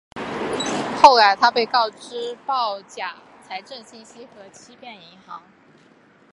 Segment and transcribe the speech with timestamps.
[0.99, 2.07] 后来他被告假
[2.47, 2.81] 报
[3.43, 5.43] 财政信息和欺骗银行。